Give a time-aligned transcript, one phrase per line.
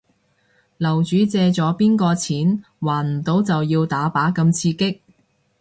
[0.79, 2.63] 樓主借咗邊個錢？
[2.79, 4.99] 還唔到就要打靶咁刺激